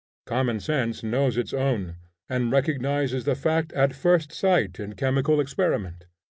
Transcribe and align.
Common 0.25 0.59
sense 0.59 1.03
knows 1.03 1.37
its 1.37 1.53
own, 1.53 1.97
and 2.27 2.51
recognizes 2.51 3.25
the 3.25 3.35
fact 3.35 3.71
at 3.73 3.93
first 3.93 4.31
sight 4.31 4.79
in 4.79 4.93
chemical 4.95 5.39
experiment. 5.39 6.07